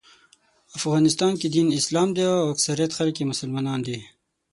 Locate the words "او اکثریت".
2.33-2.91